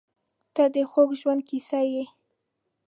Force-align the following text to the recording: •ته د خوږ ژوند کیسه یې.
•ته 0.55 0.63
د 0.73 0.75
خوږ 0.91 1.09
ژوند 1.19 1.41
کیسه 1.49 1.79
یې. 1.91 2.03